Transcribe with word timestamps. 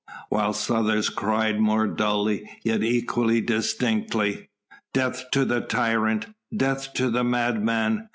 Whilst 0.31 0.71
others 0.71 1.09
cried 1.09 1.59
more 1.59 1.85
dully, 1.85 2.49
yet 2.63 2.81
equally 2.81 3.39
distinctly: 3.39 4.49
"Death 4.95 5.29
to 5.29 5.45
the 5.45 5.61
tyrant! 5.61 6.25
Death 6.57 6.91
to 6.95 7.11
the 7.11 7.23
madman! 7.23 8.09